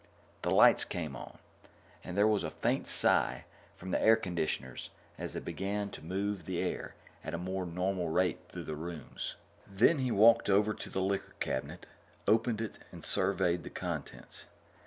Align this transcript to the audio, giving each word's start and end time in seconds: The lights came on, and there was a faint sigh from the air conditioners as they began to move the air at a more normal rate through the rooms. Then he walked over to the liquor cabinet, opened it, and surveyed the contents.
The 0.41 0.49
lights 0.49 0.83
came 0.83 1.15
on, 1.15 1.37
and 2.03 2.17
there 2.17 2.25
was 2.25 2.41
a 2.43 2.49
faint 2.49 2.87
sigh 2.87 3.45
from 3.75 3.91
the 3.91 4.01
air 4.01 4.15
conditioners 4.15 4.89
as 5.19 5.33
they 5.35 5.39
began 5.39 5.91
to 5.91 6.03
move 6.03 6.45
the 6.45 6.57
air 6.57 6.95
at 7.23 7.35
a 7.35 7.37
more 7.37 7.67
normal 7.67 8.09
rate 8.09 8.39
through 8.49 8.63
the 8.63 8.75
rooms. 8.75 9.35
Then 9.67 9.99
he 9.99 10.09
walked 10.09 10.49
over 10.49 10.73
to 10.73 10.89
the 10.89 11.01
liquor 11.01 11.35
cabinet, 11.39 11.85
opened 12.27 12.61
it, 12.61 12.79
and 12.91 13.03
surveyed 13.03 13.63
the 13.63 13.69
contents. 13.69 14.47